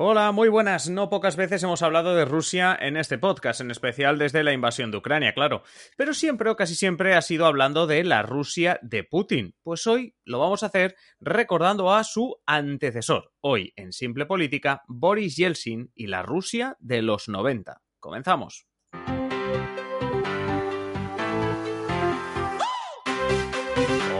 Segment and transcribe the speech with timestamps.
[0.00, 0.88] Hola, muy buenas.
[0.88, 4.92] No pocas veces hemos hablado de Rusia en este podcast, en especial desde la invasión
[4.92, 5.64] de Ucrania, claro.
[5.96, 9.56] Pero siempre o casi siempre ha sido hablando de la Rusia de Putin.
[9.64, 13.32] Pues hoy lo vamos a hacer recordando a su antecesor.
[13.40, 17.82] Hoy, en Simple Política, Boris Yeltsin y la Rusia de los 90.
[17.98, 18.68] Comenzamos.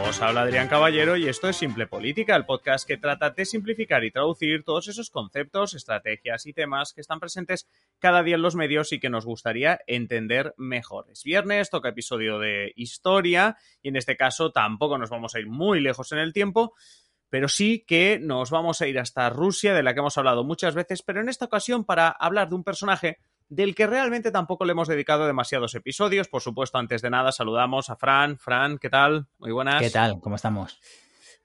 [0.09, 4.03] Os habla Adrián Caballero y esto es Simple Política, el podcast que trata de simplificar
[4.03, 8.55] y traducir todos esos conceptos, estrategias y temas que están presentes cada día en los
[8.55, 11.11] medios y que nos gustaría entender mejor.
[11.11, 15.47] Es viernes, toca episodio de historia y en este caso tampoco nos vamos a ir
[15.47, 16.73] muy lejos en el tiempo,
[17.29, 20.73] pero sí que nos vamos a ir hasta Rusia, de la que hemos hablado muchas
[20.73, 23.19] veces, pero en esta ocasión para hablar de un personaje
[23.49, 26.27] del que realmente tampoco le hemos dedicado demasiados episodios.
[26.27, 28.37] Por supuesto, antes de nada, saludamos a Fran.
[28.37, 29.27] Fran, ¿qué tal?
[29.39, 29.81] Muy buenas.
[29.81, 30.19] ¿Qué tal?
[30.21, 30.79] ¿Cómo estamos?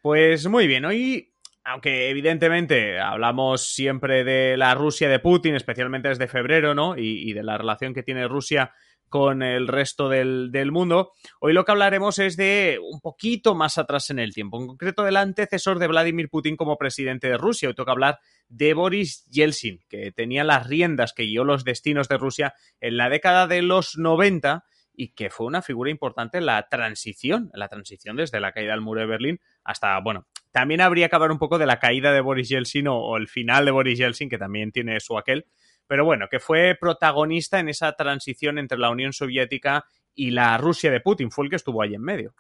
[0.03, 1.31] Pues muy bien, hoy
[1.67, 6.97] aunque evidentemente hablamos siempre de la Rusia de Putin, especialmente desde febrero, ¿no?
[6.99, 8.75] Y, y, de la relación que tiene Rusia
[9.15, 11.13] con el resto del, mundo.
[11.39, 15.05] Hoy lo que hablaremos es de un poquito más atrás en el tiempo, en concreto
[15.05, 17.69] del antecesor de Vladimir Putin como presidente de Rusia.
[17.69, 22.19] Hoy toca hablar de Boris Yeltsin, que tenía las riendas que guió los destinos de
[22.19, 26.69] Rusia en la década de los 90 y que fue una figura importante en la
[26.69, 31.09] transición, en la transición desde la caída del muro de Berlín hasta, bueno, también habría
[31.09, 33.71] que hablar un poco de la caída de Boris Yeltsin o, o el final de
[33.71, 35.47] Boris Yeltsin, que también tiene su aquel,
[35.87, 40.91] pero bueno, que fue protagonista en esa transición entre la Unión Soviética y la Rusia
[40.91, 42.35] de Putin, fue el que estuvo ahí en medio.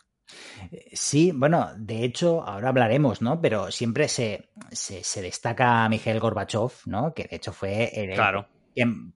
[0.92, 3.41] Sí, bueno, de hecho, ahora hablaremos, ¿no?
[3.41, 7.12] Pero siempre se, se, se destaca a Mikhail Gorbachev, ¿no?
[7.12, 8.48] Que de hecho fue el, claro.
[8.75, 9.15] quien,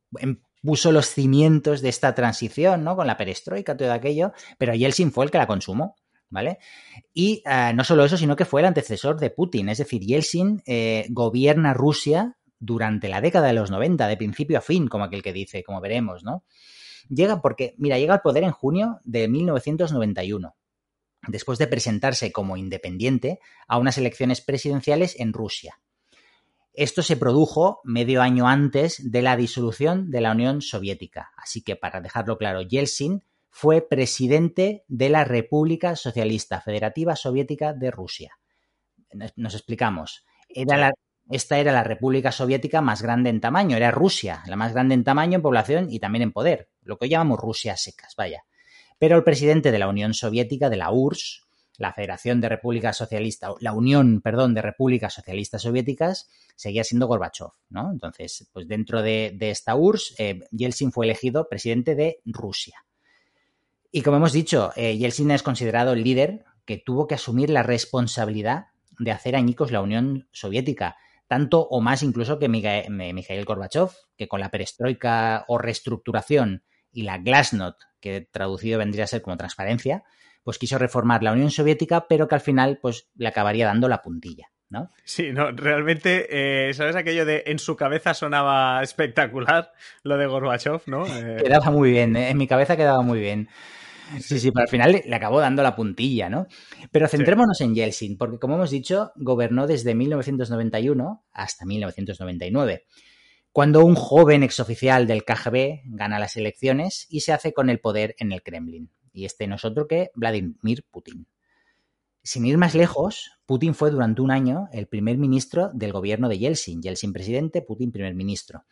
[0.62, 2.97] puso los cimientos de esta transición, ¿no?
[2.97, 5.97] Con la perestroika, todo aquello, pero Yeltsin fue el que la consumó.
[6.31, 6.59] ¿Vale?
[7.15, 9.71] Y uh, no solo eso, sino que fue el antecesor de Putin.
[9.71, 14.62] Es decir, Yeltsin eh, gobierna Rusia durante la década de los 90, de principio a
[14.62, 16.45] fin, como aquel que dice, como veremos, ¿no?
[17.09, 20.56] Llega porque, mira, llega al poder en junio de 1991,
[21.28, 25.81] después de presentarse como independiente a unas elecciones presidenciales en Rusia.
[26.75, 31.33] Esto se produjo medio año antes de la disolución de la Unión Soviética.
[31.37, 37.91] Así que, para dejarlo claro, Yeltsin fue presidente de la República Socialista Federativa Soviética de
[37.91, 38.38] Rusia.
[39.34, 40.25] Nos explicamos.
[40.49, 40.93] Era la,
[41.31, 45.05] esta era la República Soviética más grande en tamaño, era Rusia, la más grande en
[45.05, 48.44] tamaño, en población y también en poder, lo que hoy llamamos Rusia secas, vaya.
[48.99, 53.53] Pero el presidente de la Unión Soviética, de la URSS, la Federación de Repúblicas Socialistas,
[53.61, 57.93] la Unión, perdón, de Repúblicas Socialistas Soviéticas, seguía siendo Gorbachev, ¿no?
[57.93, 62.84] Entonces, pues dentro de, esta URSS, eh, Yeltsin fue elegido presidente de Rusia.
[63.93, 67.62] Y como hemos dicho, eh, Yeltsin es considerado el líder que tuvo que asumir la
[67.62, 68.66] responsabilidad
[68.99, 70.97] de hacer añicos la Unión Soviética
[71.28, 77.19] tanto o más incluso que Mikhail Gorbachev, que con la perestroika o reestructuración y la
[77.19, 80.03] glasnost, que traducido vendría a ser como transparencia,
[80.43, 84.03] pues quiso reformar la Unión Soviética, pero que al final pues le acabaría dando la
[84.03, 84.49] puntilla.
[84.71, 84.91] ¿no?
[85.05, 86.27] Sí, no, realmente,
[86.69, 89.72] eh, ¿sabes aquello de en su cabeza sonaba espectacular
[90.03, 91.05] lo de Gorbachev, ¿no?
[91.19, 91.43] Eh...
[91.43, 92.31] Quedaba muy bien, ¿eh?
[92.31, 93.49] en mi cabeza quedaba muy bien.
[94.21, 96.47] Sí, sí, pero al final le acabó dando la puntilla, ¿no?
[96.91, 97.65] Pero centrémonos sí.
[97.65, 102.87] en Yeltsin, porque como hemos dicho, gobernó desde 1991 hasta 1999,
[103.53, 108.15] cuando un joven exoficial del KGB gana las elecciones y se hace con el poder
[108.19, 108.91] en el Kremlin.
[109.13, 111.27] Y este no es otro que Vladimir Putin.
[112.23, 116.39] Sin ir más lejos, Putin fue durante un año el primer ministro del gobierno de
[116.39, 116.83] Yeltsin.
[116.83, 118.65] Yeltsin presidente, Putin primer ministro.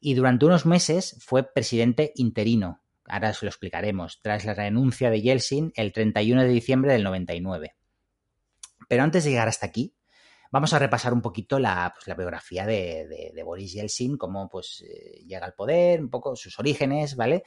[0.00, 5.20] Y durante unos meses fue presidente interino, ahora os lo explicaremos, tras la renuncia de
[5.20, 7.74] Yeltsin el 31 de diciembre del 99.
[8.88, 9.94] Pero antes de llegar hasta aquí,
[10.50, 15.24] vamos a repasar un poquito la, pues, la biografía de, Boris Yeltsin, cómo pues eh,
[15.26, 17.44] llega al poder, un poco sus orígenes, ¿vale?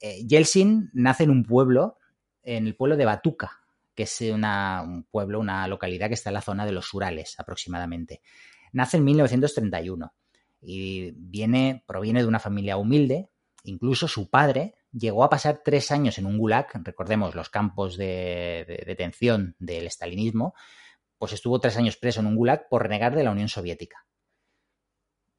[0.00, 1.98] Eh, Yeltsin nace en un pueblo,
[2.42, 3.60] en el pueblo de Batuka,
[3.94, 7.38] que es una, un pueblo, una localidad que está en la zona de los Urales
[7.38, 8.22] aproximadamente.
[8.72, 10.14] Nace en 1931
[10.62, 13.30] y viene, proviene de una familia humilde,
[13.64, 18.64] incluso su padre llegó a pasar tres años en un gulag, recordemos los campos de,
[18.66, 20.54] de, detención del estalinismo,
[21.18, 24.06] pues estuvo tres años preso en un gulag por renegar de la Unión Soviética.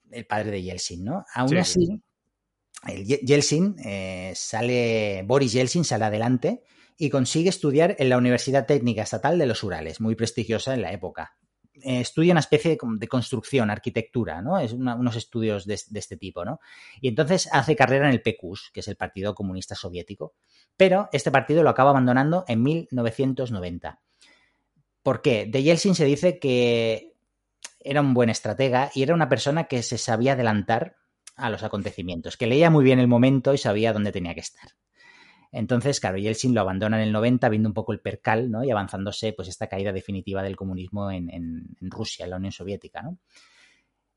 [0.09, 1.25] El padre de Yeltsin, ¿no?
[1.33, 2.03] Aún sí, así, sí.
[2.88, 6.63] El Yeltsin eh, sale, Boris Yeltsin sale adelante
[6.97, 10.92] y consigue estudiar en la Universidad Técnica Estatal de los Urales, muy prestigiosa en la
[10.92, 11.38] época.
[11.75, 14.59] Eh, estudia una especie de, construcción, arquitectura, ¿no?
[14.59, 16.59] Es una, unos estudios de, de, este tipo, ¿no?
[17.00, 20.33] Y entonces hace carrera en el PQS, que es el Partido Comunista Soviético,
[20.75, 24.01] pero este partido lo acaba abandonando en 1990.
[25.01, 25.45] ¿Por qué?
[25.45, 27.15] De Yeltsin se dice que
[27.79, 30.97] era un buen estratega y era una persona que se sabía adelantar
[31.35, 34.71] a los acontecimientos, que leía muy bien el momento y sabía dónde tenía que estar.
[35.51, 38.63] Entonces, claro, Yeltsin lo abandona en el 90, viendo un poco el percal, ¿no?
[38.63, 42.51] Y avanzándose, pues, esta caída definitiva del comunismo en, en, en Rusia, en la Unión
[42.51, 43.18] Soviética, ¿no?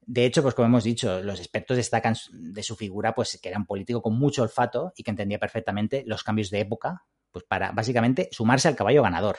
[0.06, 3.58] De hecho, pues como hemos dicho, los expertos destacan de su figura, pues que era
[3.58, 7.72] un político con mucho olfato y que entendía perfectamente los cambios de época, pues para
[7.72, 9.38] básicamente sumarse al caballo ganador.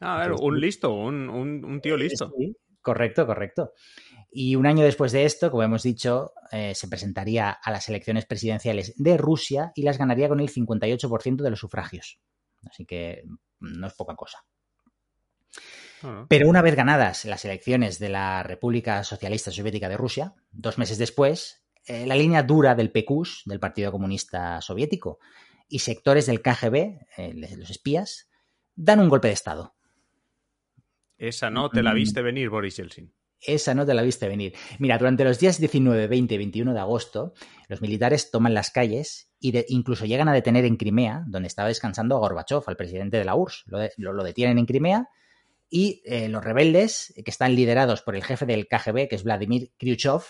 [0.00, 2.32] A ver, un listo, un, un, un tío listo.
[2.36, 3.72] Sí, correcto, correcto.
[4.30, 8.26] Y un año después de esto, como hemos dicho, eh, se presentaría a las elecciones
[8.26, 12.20] presidenciales de Rusia y las ganaría con el 58% de los sufragios.
[12.68, 13.24] Así que
[13.58, 14.44] no es poca cosa.
[16.02, 16.26] Ah.
[16.28, 20.98] Pero una vez ganadas las elecciones de la República Socialista Soviética de Rusia, dos meses
[20.98, 25.18] después, eh, la línea dura del PQS, del Partido Comunista Soviético,
[25.68, 28.30] y sectores del KGB, eh, los espías,
[28.74, 29.74] dan un golpe de Estado.
[31.18, 33.12] Esa no te la viste venir, Boris Yeltsin.
[33.40, 34.54] Esa no te la viste venir.
[34.78, 37.32] Mira, durante los días 19, 20 y 21 de agosto,
[37.68, 41.68] los militares toman las calles y de, incluso llegan a detener en Crimea, donde estaba
[41.68, 43.64] descansando Gorbachev, al presidente de la URSS.
[43.96, 45.08] Lo, lo, detienen en Crimea
[45.70, 49.72] y eh, los rebeldes, que están liderados por el jefe del KGB, que es Vladimir
[49.78, 50.22] Khrushchev,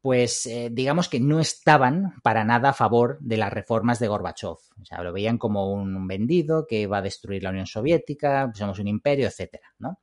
[0.00, 4.56] pues eh, digamos que no estaban para nada a favor de las reformas de Gorbachev.
[4.80, 8.78] O sea, lo veían como un vendido que va a destruir la Unión Soviética, somos
[8.78, 9.98] un imperio, etcétera, ¿no?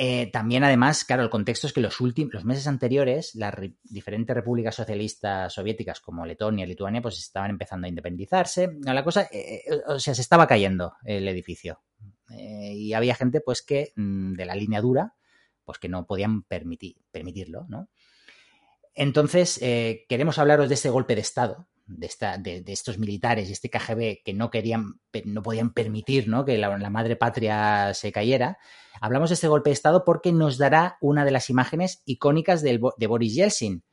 [0.00, 3.74] Eh, también, además, claro, el contexto es que los últimos, los meses anteriores, las re
[3.82, 8.78] diferentes repúblicas socialistas soviéticas como Letonia y Lituania, pues estaban empezando a independizarse.
[8.84, 11.80] La cosa, eh, o sea, se estaba cayendo el edificio.
[12.30, 15.14] Eh, y había gente, pues, que mm, de la línea dura,
[15.64, 17.88] pues que no podían permitir, permitirlo, ¿no?
[18.94, 23.48] Entonces, eh, queremos hablaros de ese golpe de Estado, de, esta, de, de, estos militares
[23.48, 26.44] y este KGB que no querían, no podían permitir ¿no?
[26.44, 28.58] que la, madre patria se cayera.
[29.00, 32.80] Hablamos de este golpe de Estado porque nos dará una de las imágenes icónicas del,
[32.96, 33.84] de Boris Yeltsin.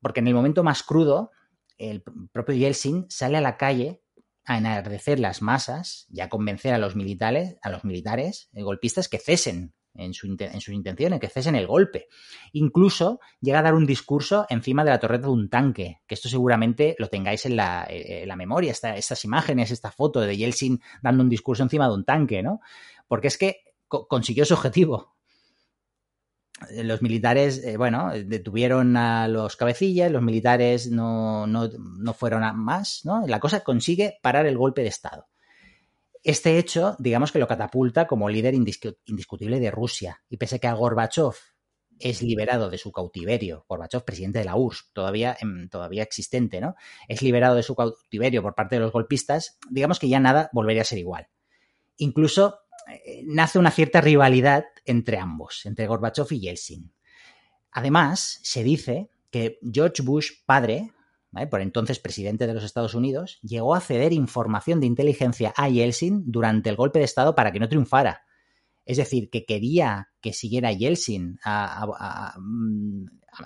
[0.00, 1.30] Porque en el momento más crudo,
[1.78, 2.02] el
[2.32, 4.02] propio Yeltsin sale a la calle
[4.44, 9.08] a enardecer las masas y a convencer a los militares, a los militares eh, golpistas
[9.08, 12.08] que cesen en, su, en, sus intenciones, que cesen el golpe.
[12.52, 16.28] Incluso llega a dar un discurso encima de la torreta de un tanque, que esto
[16.28, 20.80] seguramente lo tengáis en la, en la memoria, esta, estas imágenes, esta foto de Yeltsin
[21.02, 22.60] dando un discurso encima de un tanque, ¿no?
[23.08, 25.16] Porque es que co consiguió su objetivo.
[26.70, 32.54] Los militares, eh, bueno, detuvieron a los cabecillas, los militares no, no, no fueron a
[32.54, 33.26] más, ¿no?
[33.26, 35.28] La cosa consigue parar el golpe de Estado.
[36.26, 40.24] Este hecho, digamos que lo catapulta como líder indiscutible de Rusia.
[40.28, 41.34] Y pese a que a Gorbachev
[42.00, 45.36] es liberado de su cautiverio, Gorbachev, presidente de la URSS, todavía,
[45.70, 46.74] todavía existente, ¿no?
[47.06, 50.82] Es liberado de su cautiverio por parte de los golpistas, digamos que ya nada volvería
[50.82, 51.28] a ser igual.
[51.96, 52.58] Incluso
[52.88, 56.92] eh, nace una cierta rivalidad entre ambos, entre Gorbachev y Yeltsin.
[57.70, 60.90] Además, se dice que George Bush, padre,
[61.50, 66.22] por entonces presidente de los Estados Unidos, llegó a ceder información de inteligencia a Yeltsin
[66.26, 68.22] durante el golpe de Estado para que no triunfara.
[68.86, 72.34] Es decir, que quería que siguiera Yeltsin a,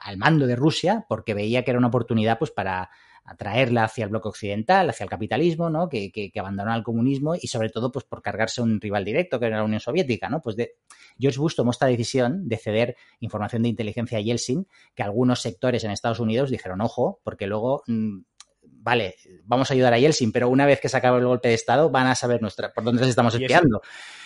[0.02, 2.90] al mando de Rusia porque veía que era una oportunidad pues, para
[3.30, 5.88] atraerla hacia el bloque occidental, hacia el capitalismo, ¿no?
[5.88, 9.38] Que, que, que abandonó el comunismo y sobre todo pues por cargarse un rival directo
[9.38, 10.42] que era la Unión Soviética, ¿no?
[10.42, 10.74] Pues de,
[11.18, 14.66] George Bush tomó esta decisión de ceder información de inteligencia a Yeltsin,
[14.96, 18.18] que algunos sectores en Estados Unidos dijeron, ojo, porque luego mmm,
[18.62, 21.54] vale, vamos a ayudar a Yeltsin, pero una vez que se acabe el golpe de
[21.54, 23.80] Estado van a saber nuestra, por dónde les estamos espiando.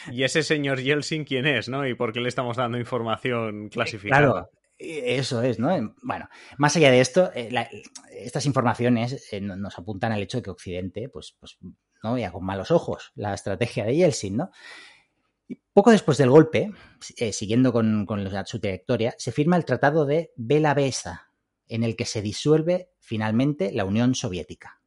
[0.06, 1.86] ¿Y ese, y ese señor Yeltsin quién es, no?
[1.86, 4.22] ¿Y por qué le estamos dando información clasificada?
[4.22, 5.94] Claro, eso es, ¿no?
[6.02, 6.28] Bueno,
[6.58, 7.50] más allá de esto, eh,
[8.12, 11.58] estas informaciones eh, nos apuntan al hecho de que Occidente, pues, pues
[12.02, 14.50] no veía con malos ojos la estrategia de Yeltsin, ¿no?
[15.46, 16.72] Y poco después del golpe,
[17.18, 18.06] eh, siguiendo con,
[18.46, 21.30] su trayectoria, se firma el Tratado de Bela Besa,
[21.68, 24.80] en el que se disuelve finalmente la Unión Soviética.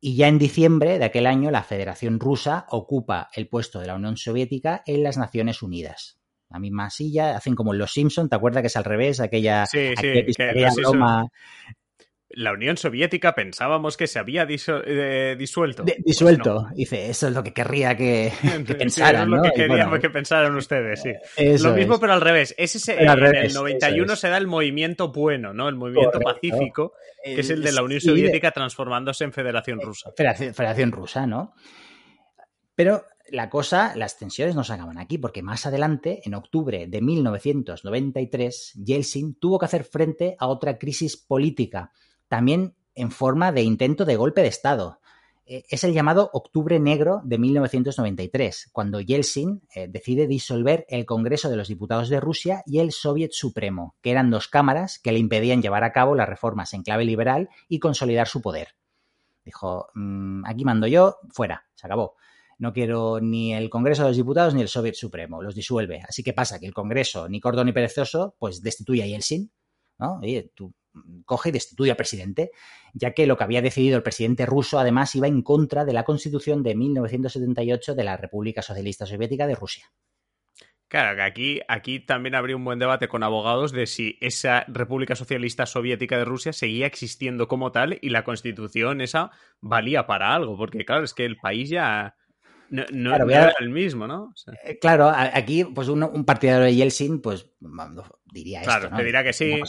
[0.00, 3.96] Y ya en diciembre de aquel año, la Federación Rusa ocupa el puesto de la
[3.96, 8.62] Unión Soviética en las Naciones Unidas la misma silla, hacen como Los Simpson, ¿te acuerdas
[8.62, 9.20] que es al revés?
[9.20, 11.26] Aquella, sí, aquella sí, que broma.
[12.28, 15.84] La Unión Soviética pensábamos que se había disu eh, disuelto.
[15.84, 16.54] De, disuelto.
[16.54, 16.76] Pues no.
[16.76, 18.30] Dice, eso es lo que querría que,
[18.66, 19.22] que pensaran.
[19.22, 19.42] Sí, es lo ¿no?
[19.42, 21.12] que queríamos bueno, que pensaran ustedes, sí.
[21.62, 22.00] Lo mismo, es.
[22.00, 22.54] pero al revés.
[22.58, 25.68] Ese se, en revés, el 91 se da el movimiento bueno, ¿no?
[25.68, 26.34] El movimiento Correcto.
[26.34, 26.92] pacífico,
[27.24, 30.10] que es el de la Unión Soviética transformándose en Federación Rusa.
[30.14, 31.54] Federación, Federación Rusa, ¿no?
[32.74, 37.00] Pero la cosa, las tensiones no se acaban aquí, porque más adelante, en octubre de
[37.00, 41.92] 1993, Yeltsin tuvo que hacer frente a otra crisis política,
[42.28, 45.00] también en forma de intento de golpe de Estado.
[45.44, 51.48] Eh, es el llamado Octubre Negro de 1993, cuando Yeltsin eh, decide disolver el Congreso
[51.48, 55.18] de los Diputados de Rusia y el Soviet Supremo, que eran dos cámaras que le
[55.18, 58.74] impedían llevar a cabo las reformas en clave liberal y consolidar su poder.
[59.44, 62.16] Dijo, mm, aquí mando yo, fuera, se acabó.
[62.58, 66.02] No quiero ni el Congreso de los Diputados ni el Soviet Supremo, los disuelve.
[66.08, 69.50] Así que pasa que el Congreso, ni corto ni perezoso, pues destituye a Yeltsin,
[69.98, 70.18] ¿no?
[70.22, 70.74] Oye, tú
[71.24, 72.50] coge y destituye al presidente,
[72.94, 76.04] ya que lo que había decidido el presidente ruso además iba en contra de la
[76.04, 79.92] constitución de 1978 de la República Socialista Soviética de Rusia.
[80.88, 85.16] Claro, que aquí, aquí también habría un buen debate con abogados de si esa República
[85.16, 90.56] Socialista Soviética de Rusia seguía existiendo como tal y la constitución esa valía para algo,
[90.56, 92.14] porque claro, es que el país ya,
[92.70, 94.34] no, era el mismo, ¿no?
[94.64, 97.46] Eh, claro, aquí, pues un, partidario de Yeltsin, pues
[98.32, 99.60] diría claro, esto, te dirá que sí.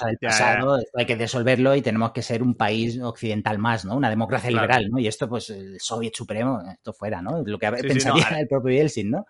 [0.96, 3.96] hay que disolverlo y tenemos que ser un país occidental más, ¿no?
[3.96, 5.00] Una democracia liberal, ¿no?
[5.00, 7.44] Y esto, pues, el Soviet Supremo, esto fuera, ¿no?
[7.46, 9.26] Lo que pensaría el propio Yeltsin, ¿no?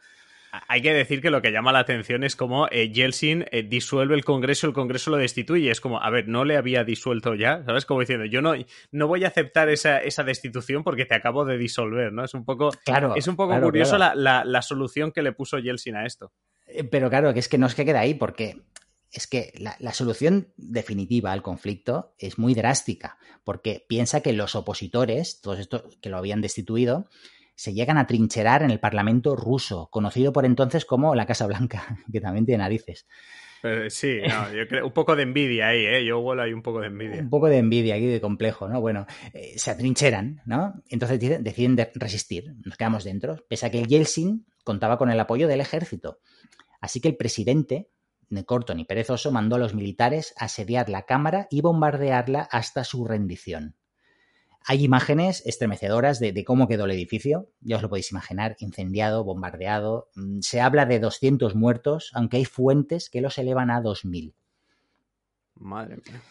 [0.67, 4.15] Hay que decir que lo que llama la atención es como eh, Yeltsin eh, disuelve
[4.15, 5.69] el Congreso, el Congreso lo destituye.
[5.69, 7.85] Es como, a ver, no le había disuelto ya, ¿sabes?
[7.85, 8.53] Como diciendo, yo no,
[8.91, 12.23] no voy a aceptar esa, esa destitución porque te acabo de disolver, ¿no?
[12.23, 15.95] Es un poco, claro, es un poco curioso La, la, solución que le puso Yeltsin
[15.95, 16.31] a esto.
[16.67, 18.61] Eh, pero claro, que es que no es que queda ahí, porque
[19.11, 24.55] es que la, la, solución definitiva al conflicto es muy drástica, porque piensa que los
[24.55, 27.05] opositores, todos estos que lo habían destituido,
[27.57, 31.97] se llegan a trincherar en el Parlamento ruso, conocido por entonces como la Casa Blanca,
[32.11, 33.07] que también tiene narices.
[33.89, 34.19] sí,
[34.55, 36.05] yo creo, un poco de envidia ahí, ¿eh?
[36.05, 37.19] Yo huelo ahí un poco de envidia.
[37.19, 38.79] Un poco de envidia aquí, de complejo, ¿no?
[38.79, 40.75] Bueno, eh, se atrincheran, ¿no?
[40.87, 45.47] Entonces deciden resistir, nos quedamos dentro, pese a que el Yeltsin contaba con el apoyo
[45.47, 46.19] del ejército.
[46.79, 47.89] Así que el presidente,
[48.29, 53.03] ni corto ni perezoso, mandó a los militares asediar la Cámara y bombardearla hasta su
[53.03, 53.76] rendición.
[54.69, 60.09] Hay imágenes estremecedoras de, cómo quedó el edificio, ya os lo podéis imaginar, incendiado, bombardeado.
[60.15, 64.33] Mm, se habla de 200 muertos, aunque hay fuentes que los elevan a 2.000.
[65.55, 66.21] Madre mía.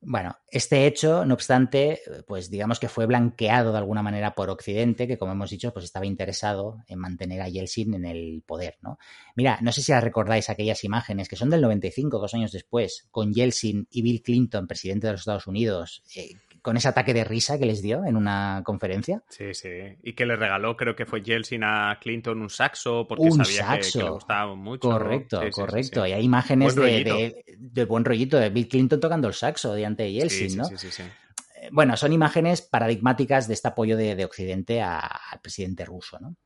[0.00, 5.08] Bueno, este hecho, no obstante, pues digamos que fue blanqueado de alguna manera por Occidente,
[5.08, 8.98] que como hemos dicho, pues estaba interesado en mantener a Yeltsin en el poder, ¿no?
[9.34, 13.32] Mira, no sé si recordáis aquellas imágenes que son del 95, dos años después, con
[13.32, 17.58] Yeltsin y Bill Clinton, presidente de los Estados Unidos, eh, con ese ataque de risa
[17.58, 19.22] que les dio en una conferencia.
[19.28, 19.68] Sí, sí.
[20.02, 23.98] Y que le regaló, creo que fue Yeltsin a Clinton un saxo porque sabía Que,
[23.98, 24.88] le gustaba mucho.
[24.88, 26.06] Correcto, correcto.
[26.06, 30.56] y hay imágenes de, buen rollito de Bill Clinton tocando el saxo diante de Yeltsin,
[30.58, 30.68] ¿no?
[31.60, 36.36] Eh, bueno, son imágenes paradigmáticas de este apoyo de, Occidente al presidente ruso, ¿no?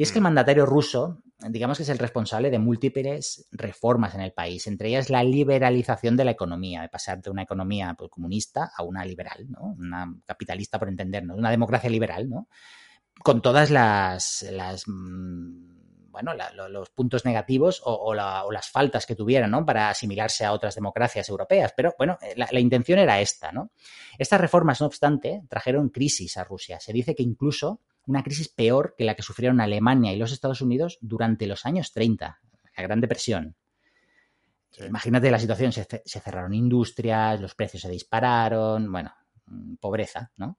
[0.00, 0.32] Y es que el mm.
[0.32, 5.10] mandatario ruso, digamos que es el responsable de múltiples reformas en el país, entre ellas
[5.10, 9.44] la liberalización de la economía, de pasar de una economía pues, comunista a una liberal,
[9.50, 9.76] ¿no?
[9.78, 12.48] Una capitalista, por entendernos, una democracia liberal, ¿no?
[13.22, 16.32] Con todas las, las mm, bueno,
[16.70, 19.66] los puntos negativos o, las faltas que tuvieran, ¿no?
[19.66, 21.74] Para asimilarse a otras democracias europeas.
[21.76, 23.72] Pero bueno, eh, la, la, intención era esta, ¿no?
[24.18, 26.80] Estas reformas, no obstante, trajeron crisis a Rusia.
[26.80, 30.60] Se dice que incluso una crisis peor que la que sufrieron Alemania y los Estados
[30.60, 32.40] Unidos durante los años 30,
[32.76, 33.54] la Gran Depresión.
[34.84, 39.12] Imagínate la situación, se, cerraron industrias, los precios se dispararon, bueno,
[39.46, 40.58] mm, pobreza, ¿no?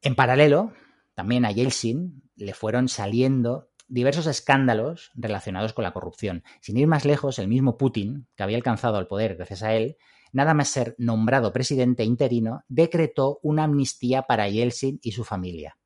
[0.00, 0.72] En paralelo,
[1.14, 6.44] también a Yeltsin le fueron saliendo diversos escándalos relacionados con la corrupción.
[6.62, 9.98] Sin ir más lejos, el mismo Putin, que había alcanzado el poder gracias a él,
[10.32, 15.76] nada más ser nombrado presidente interino, decretó una amnistía para Yeltsin y su familia.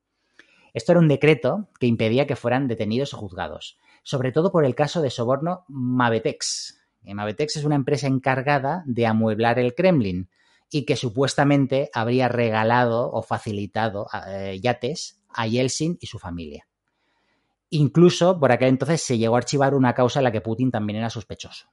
[0.75, 4.75] Esto era un decreto que impedía que fueran detenidos o juzgados, sobre todo por el
[4.75, 6.81] caso de soborno Mavetex.
[7.03, 10.29] Mavetex es una empresa encargada de amueblar el Kremlin
[10.71, 16.67] y que supuestamente habría regalado o facilitado eh, yates a Yeltsin y su familia.
[17.71, 20.99] Incluso por aquel entonces se llegó a archivar una causa en la que Putin también
[20.99, 21.69] era sospechoso.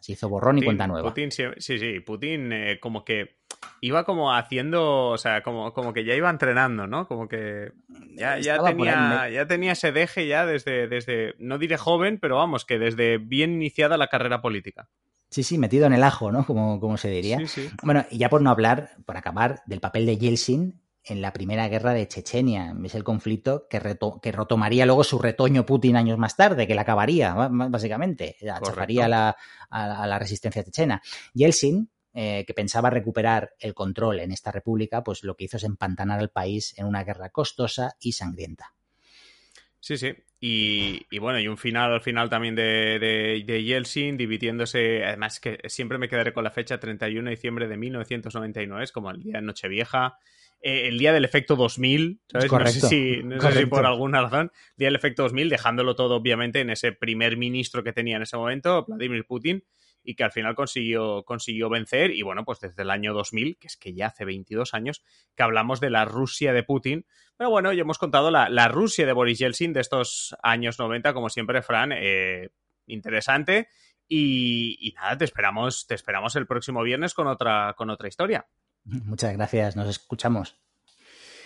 [0.00, 1.08] Se hizo borrón y cuenta nueva.
[1.08, 3.38] Putin, sí, sí, Putin eh, como que
[3.80, 7.06] iba como haciendo, o sea, como, como que ya iba entrenando, ¿no?
[7.06, 7.72] Como que
[8.14, 12.64] ya, ya tenía, ya tenía ese deje ya desde, desde, no diré joven, pero vamos,
[12.64, 14.88] que desde bien iniciada la carrera política.
[15.30, 16.46] Sí, sí, metido en el ajo, ¿no?
[16.46, 17.38] Como, como se diría.
[17.82, 21.68] Bueno, y ya por no hablar, por acabar, del papel de Yeltsin en la primera
[21.68, 22.74] guerra de Chechenia.
[22.84, 23.80] Es el conflicto que,
[24.22, 28.36] que retomaría luego su retoño Putin años más tarde, que la acabaría, básicamente.
[28.50, 29.36] Achafaría la,
[29.70, 31.02] a, la resistencia chechena.
[31.34, 35.62] Yeltsin, eh, que pensaba recuperar el control en esta república, pues lo que hizo es
[35.62, 38.74] empantanar al país en una guerra costosa y sangrienta.
[39.78, 40.14] Sí, sí.
[40.40, 45.04] Y, bueno, y un final al final también de, de, Yeltsin, dividiéndose.
[45.04, 49.12] Además, que siempre me quedaré con la fecha 31 de diciembre de 1999, es como
[49.12, 50.18] el día de Nochevieja.
[50.60, 52.50] Eh, el día del efecto 2000, ¿sabes?
[52.50, 56.16] no sé, si, no sé si por alguna razón, día del efecto 2000, dejándolo todo
[56.16, 59.62] obviamente en ese primer ministro que tenía en ese momento, Vladimir Putin,
[60.08, 62.12] y que al final consiguió, consiguió vencer.
[62.12, 65.02] Y bueno, pues desde el año 2000, que es que ya hace 22 años,
[65.36, 67.04] que hablamos de la Rusia de Putin.
[67.36, 71.12] Pero bueno, ya hemos contado la, la Rusia de Boris Yeltsin de estos años 90,
[71.12, 72.48] como siempre, Fran, eh,
[72.86, 73.68] interesante.
[74.08, 78.46] Y, y, nada, te esperamos, te esperamos el próximo viernes con otra, con otra historia.
[78.84, 80.58] Muchas gracias, nos escuchamos.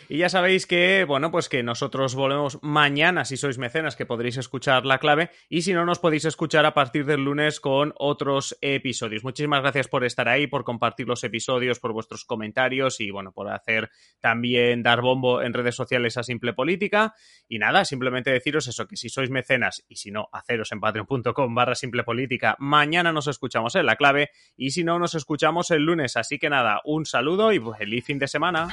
[0.08, 4.36] Y ya sabéis que, bueno, pues que nosotros volvemos mañana si sois mecenas, que podréis
[4.36, 8.56] escuchar la clave, y si no, nos podéis escuchar a partir del lunes con otros
[8.60, 9.24] episodios.
[9.24, 13.48] Muchísimas gracias por estar ahí, por compartir los episodios, por vuestros comentarios y, bueno, por
[13.50, 13.90] hacer
[14.20, 17.14] también dar bombo en redes sociales a Simple Política.
[17.48, 21.54] Y nada, simplemente deciros eso, que si sois mecenas y si no, haceros en patreon.com
[21.54, 25.82] barra Simple Política, mañana nos escuchamos en la clave y si no, nos escuchamos el
[25.82, 26.16] lunes.
[26.16, 28.68] Así que nada, un saludo y feliz fin de semana.